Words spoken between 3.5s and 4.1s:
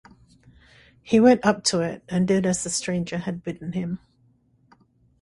him.